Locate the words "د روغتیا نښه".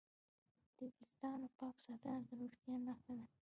2.27-3.13